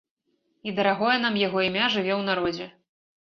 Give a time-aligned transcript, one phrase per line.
[0.69, 2.67] І дарагое нам яго імя жыве ў народзе.